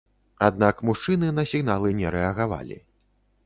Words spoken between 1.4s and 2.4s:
на сігналы не